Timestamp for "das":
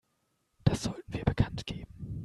0.63-0.81